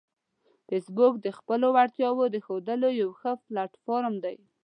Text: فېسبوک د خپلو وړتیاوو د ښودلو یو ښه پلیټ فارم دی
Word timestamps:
فېسبوک 0.67 1.13
د 1.21 1.27
خپلو 1.37 1.67
وړتیاوو 1.75 2.25
د 2.33 2.37
ښودلو 2.45 2.89
یو 3.01 3.09
ښه 3.19 3.31
پلیټ 3.45 3.71
فارم 3.83 4.15
دی 4.23 4.37